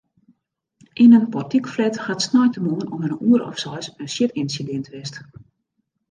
Yn 1.03 1.15
in 1.17 1.25
portykflat 1.33 1.95
hat 2.05 2.25
sneintemoarn 2.27 2.91
om 2.95 3.03
in 3.07 3.17
oere 3.29 3.43
of 3.51 3.55
seis 3.63 3.87
in 4.01 4.09
sjitynsidint 4.15 4.87
west. 4.93 5.15